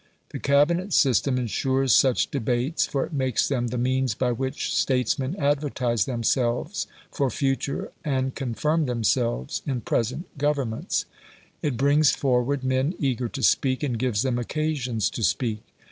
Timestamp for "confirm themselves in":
8.33-9.81